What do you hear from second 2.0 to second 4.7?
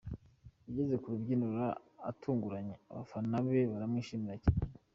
atunguranye abafana be baramwishimira cyane.